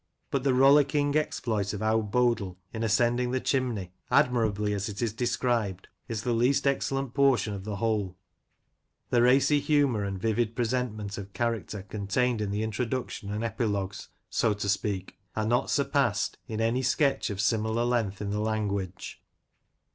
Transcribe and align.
But 0.31 0.43
the 0.43 0.55
rollicking 0.55 1.15
exploit 1.15 1.73
of 1.73 1.83
Owd 1.83 2.09
Bodle 2.09 2.57
in 2.73 2.81
ascending 2.81 3.29
the 3.29 3.39
chimney, 3.39 3.93
admirably 4.09 4.73
as 4.73 4.89
it 4.89 4.99
is 4.99 5.13
described, 5.13 5.89
is 6.07 6.23
the 6.23 6.33
least 6.33 6.65
excellent 6.65 7.13
portion 7.13 7.53
of 7.53 7.65
the 7.65 7.75
whole: 7.75 8.17
the 9.11 9.21
racy 9.21 9.59
humour, 9.59 10.03
and 10.03 10.19
vivid 10.19 10.55
presentment 10.55 11.19
of 11.19 11.33
character 11.33 11.83
con 11.83 12.07
tained 12.07 12.41
in 12.41 12.49
the 12.49 12.63
introduction 12.63 13.29
and 13.29 13.43
epilogue, 13.43 13.93
so 14.27 14.55
to 14.55 14.67
speak, 14.67 15.19
are 15.35 15.45
not 15.45 15.69
surpassed 15.69 16.39
in 16.47 16.59
any 16.61 16.81
sketch 16.81 17.29
of 17.29 17.39
similar 17.39 17.85
length 17.85 18.23
in 18.23 18.31
the 18.31 18.39
language. 18.41 19.21